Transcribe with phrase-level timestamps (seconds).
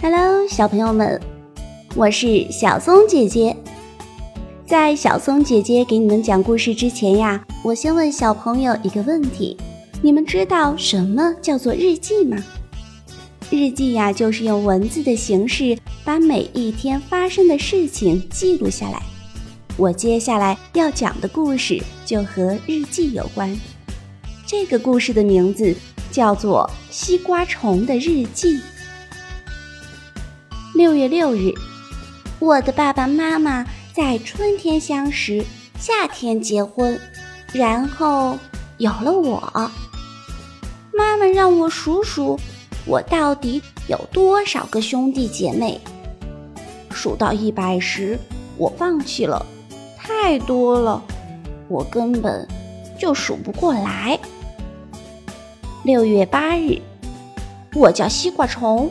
[0.00, 1.20] Hello，小朋友们，
[1.94, 3.56] 我是小松姐姐。
[4.66, 9.56] 在小松姐姐给你们讲故事之前呀，我先问小朋友一个问题：
[10.02, 12.36] 你们知道什么叫做日记吗？
[13.50, 19.02] 日记呀，就是用文字的形式把每一天发生的事情记录下来。
[19.76, 23.56] 我接下来要讲的故事就和日记有关。
[24.46, 25.74] 这个故事的名字
[26.12, 28.58] 叫做《西瓜虫的日记》。
[30.74, 31.54] 六月六日，
[32.40, 35.44] 我的爸爸妈妈在春天相识，
[35.78, 36.98] 夏天结婚，
[37.52, 38.36] 然后
[38.78, 39.70] 有了我。
[40.92, 42.36] 妈妈让我数数，
[42.86, 45.80] 我到底有多少个兄弟姐妹？
[46.90, 48.18] 数到一百时，
[48.58, 49.46] 我放弃了，
[49.96, 51.00] 太多了，
[51.68, 52.48] 我根本
[52.98, 54.18] 就数不过来。
[55.84, 56.80] 六月八日，
[57.74, 58.90] 我叫西瓜虫，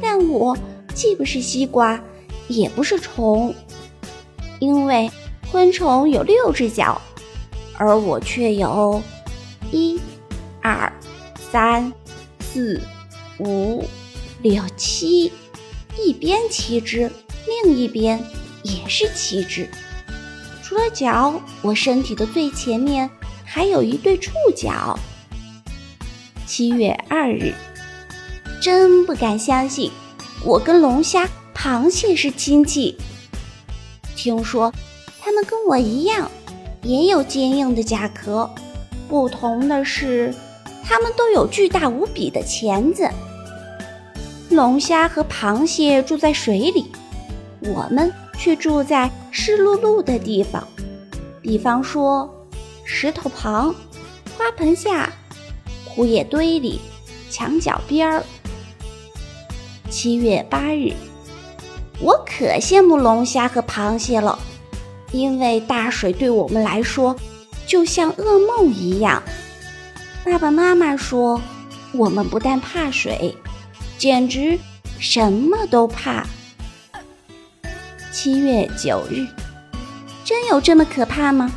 [0.00, 0.56] 但我
[0.94, 2.00] 既不是西瓜，
[2.48, 3.54] 也不是虫，
[4.60, 5.10] 因为
[5.50, 7.00] 昆虫有六只脚，
[7.76, 9.02] 而我却有
[9.70, 10.00] 一、
[10.60, 10.92] 二、
[11.50, 11.92] 三、
[12.40, 12.80] 四、
[13.38, 13.84] 五、
[14.42, 15.32] 六、七，
[15.98, 17.10] 一边七只，
[17.64, 18.22] 另一边
[18.62, 19.68] 也是七只。
[20.62, 23.10] 除了脚，我身体的最前面
[23.44, 24.98] 还有一对触角。
[26.46, 27.54] 七月二日，
[28.60, 29.90] 真不敢相信，
[30.44, 32.96] 我跟龙虾、螃蟹是亲戚。
[34.16, 34.72] 听说
[35.20, 36.28] 它们跟我一样，
[36.82, 38.50] 也有坚硬的甲壳，
[39.08, 40.34] 不同的是，
[40.82, 43.08] 它们都有巨大无比的钳子。
[44.50, 46.90] 龙虾和螃蟹住在水里，
[47.60, 50.66] 我们却住在湿漉漉的地方，
[51.40, 52.28] 比方说
[52.84, 53.72] 石头旁、
[54.36, 55.12] 花盆下。
[55.94, 56.80] 枯叶堆里，
[57.30, 58.24] 墙角边儿。
[59.92, 60.94] 七月八日，
[62.00, 64.38] 我可羡慕龙虾和螃蟹了，
[65.12, 67.14] 因为大水对我们来说
[67.66, 69.22] 就像噩梦一样。
[70.24, 71.38] 爸爸妈妈说，
[71.92, 73.36] 我们不但怕水，
[73.98, 74.58] 简直
[74.98, 76.26] 什么都怕。
[78.10, 79.26] 七月九日，
[80.24, 81.52] 真有这么可怕吗？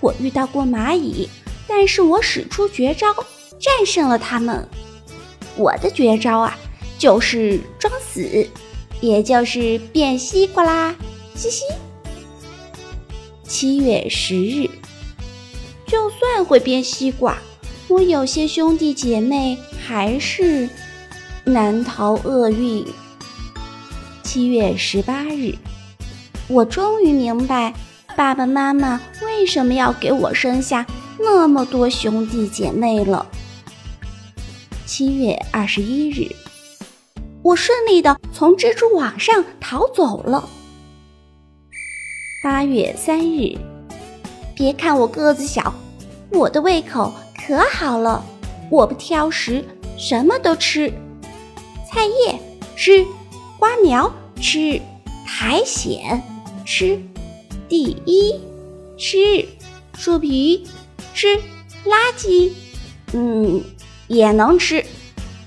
[0.00, 1.28] 我遇到过蚂蚁，
[1.66, 3.08] 但是我使出绝招。
[3.58, 4.68] 战胜了它们，
[5.56, 6.56] 我的绝招啊，
[7.02, 8.48] 就是装死，
[9.00, 10.94] 也就是变西瓜啦，
[11.34, 11.64] 嘻嘻。
[13.42, 14.70] 七月十日，
[15.84, 17.36] 就算会变西瓜，
[17.88, 20.68] 我有些兄弟姐妹还是
[21.42, 22.86] 难逃厄运。
[24.22, 25.56] 七月十八日，
[26.46, 27.74] 我终于明白
[28.14, 30.86] 爸爸妈妈为什么要给我生下
[31.18, 33.26] 那么多兄弟姐妹了。
[34.86, 36.30] 七月二十一日，
[37.42, 40.48] 我顺利的从蜘蛛网上逃走了。
[42.42, 43.58] 八月三日，
[44.54, 45.74] 别看我个子小，
[46.30, 47.12] 我的胃口
[47.46, 48.24] 可好了，
[48.70, 49.64] 我不挑食，
[49.98, 50.92] 什么都吃，
[51.90, 52.38] 菜叶
[52.76, 53.04] 吃，
[53.58, 54.80] 瓜苗吃，
[55.26, 56.22] 苔藓
[56.64, 57.00] 吃，
[57.68, 58.40] 第一
[58.96, 59.44] 吃，
[59.94, 60.64] 树皮
[61.12, 61.26] 吃，
[61.84, 62.52] 垃圾，
[63.12, 63.62] 嗯。
[64.08, 64.84] 也能吃，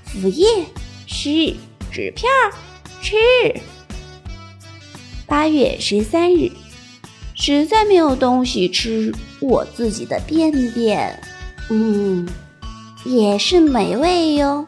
[0.02, 0.64] 腐叶
[1.06, 1.54] 吃，
[1.96, 2.52] 纸片儿
[3.00, 3.16] 吃。
[5.26, 6.52] 八月十三日，
[7.34, 11.18] 实在没有东西吃，我自己的便便，
[11.70, 12.28] 嗯，
[13.06, 14.66] 也是美味哟。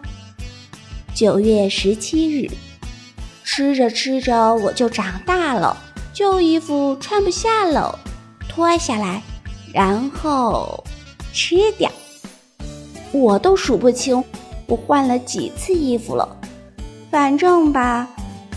[1.14, 2.50] 九月十七日，
[3.44, 5.76] 吃着吃着我就长大了，
[6.14, 7.98] 旧衣服穿不下了，
[8.48, 9.22] 脱下来，
[9.74, 10.82] 然后
[11.34, 11.92] 吃掉。
[13.12, 14.24] 我都数不清，
[14.66, 16.37] 我换了几次衣服了。
[17.10, 18.06] 反正吧，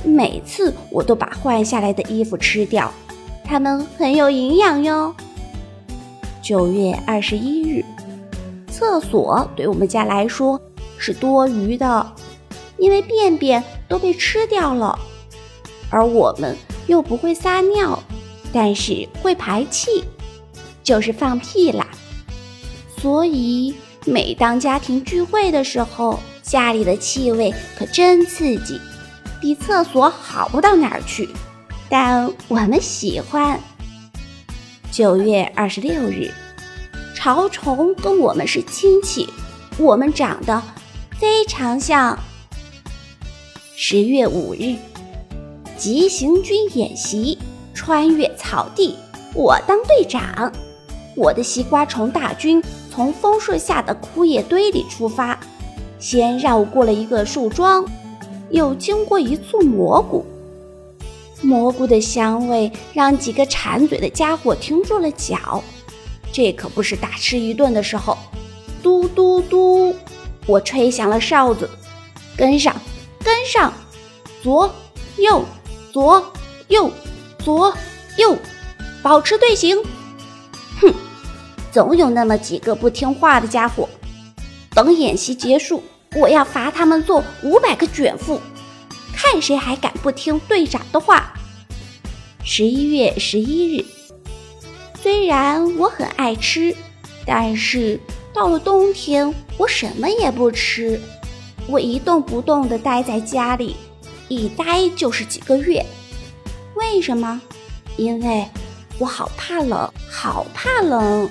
[0.03, 2.91] 每次我都把换下来的衣服吃掉，
[3.43, 5.15] 它们很有营养哟。
[6.41, 7.85] 九月二十一日，
[8.69, 10.59] 厕所对我们家来说
[10.97, 12.13] 是多余的，
[12.77, 14.99] 因为便便都被吃掉了，
[15.89, 17.97] 而我们又不会撒尿，
[18.51, 20.03] 但是会排气，
[20.83, 21.87] 就是放屁啦，
[22.97, 23.73] 所以。
[24.03, 26.19] 每当家庭聚会的时候，
[26.51, 28.77] 家里的气味可真刺激，
[29.39, 31.29] 比厕所好不到哪儿去。
[31.87, 33.57] 但我们喜欢。
[34.91, 36.29] 九月二十六日，
[37.15, 39.29] 潮虫跟我们是亲戚，
[39.77, 40.61] 我们长得
[41.17, 42.19] 非常像。
[43.73, 44.75] 十月五日，
[45.77, 47.37] 急行军演习，
[47.73, 48.97] 穿越草地，
[49.33, 50.51] 我当队长，
[51.15, 52.61] 我的西瓜虫大军。
[52.93, 55.39] 从枫树下的枯叶堆里出发，
[56.01, 57.85] 先绕过了一个树桩，
[58.49, 60.25] 又经过一簇蘑菇。
[61.43, 65.63] 蘑菇的香味让几个馋嘴的家伙停住了脚。
[66.33, 68.17] 这可不是大吃一顿的时候。
[68.81, 69.95] 嘟嘟嘟，
[70.47, 71.69] 我吹响了哨子，
[72.35, 72.75] 跟上，
[73.23, 73.71] 跟上，
[74.41, 74.67] 左
[75.17, 75.45] 右，
[75.93, 76.25] 左
[76.67, 76.89] 右，
[77.37, 77.71] 左
[78.17, 78.35] 右，
[79.03, 79.77] 保持队形。
[80.79, 80.91] 哼，
[81.71, 83.87] 总有那么几个不听话的家伙。
[84.73, 85.83] 等演习结束，
[86.15, 88.41] 我要罚他们做五百个卷腹，
[89.13, 91.33] 看谁还敢不听队长的话。
[92.43, 93.85] 十一月十一日，
[95.01, 96.75] 虽然我很爱吃，
[97.25, 97.97] 但是
[98.33, 100.99] 到了冬天，我什么也不吃，
[101.67, 103.77] 我一动不动地待在家里，
[104.27, 105.85] 一待就是几个月。
[106.75, 107.39] 为什么？
[107.95, 108.45] 因为
[108.97, 111.29] 我好怕冷，好怕冷。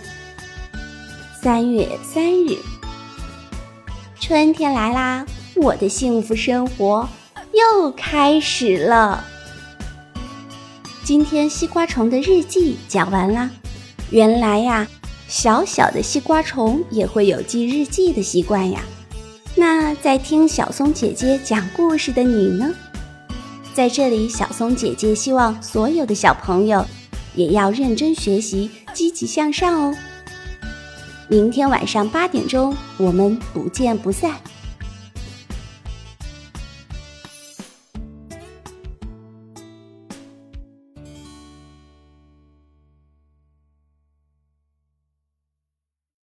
[1.42, 2.56] 三月三日，
[4.30, 7.08] 春天来啦，我的幸福生活
[7.52, 9.24] 又开始了。
[11.02, 13.50] 今天西瓜虫的日记讲完啦。
[14.10, 14.86] 原来呀，
[15.26, 18.80] 小小的西瓜虫也会有记日记的习惯呀。
[19.56, 22.72] 那在听小松姐姐讲故事的你呢？
[23.74, 26.86] 在这里，小松姐姐希望所有的小朋友
[27.34, 29.96] 也要认真学习，积极向上哦。
[31.30, 34.34] 明天晚上八点钟，我们不见不散。